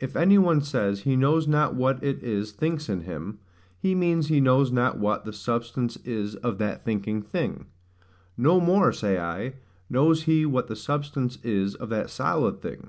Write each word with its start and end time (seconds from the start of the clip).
If 0.00 0.16
any 0.16 0.38
one 0.38 0.62
says 0.62 1.00
he 1.00 1.14
knows 1.14 1.46
not 1.46 1.74
what 1.74 2.02
it 2.02 2.22
is 2.22 2.52
thinks 2.52 2.88
in 2.88 3.02
him, 3.02 3.38
he 3.78 3.94
means 3.94 4.28
he 4.28 4.40
knows 4.40 4.72
not 4.72 4.96
what 4.98 5.26
the 5.26 5.32
substance 5.34 5.98
is 6.06 6.36
of 6.36 6.56
that 6.56 6.86
thinking 6.86 7.20
thing: 7.20 7.66
No 8.34 8.60
more, 8.62 8.94
say 8.94 9.18
I, 9.20 9.56
knows 9.90 10.22
he 10.22 10.46
what 10.46 10.68
the 10.68 10.74
substance 10.74 11.36
is 11.42 11.74
of 11.74 11.90
that 11.90 12.08
solid 12.08 12.62
thing. 12.62 12.88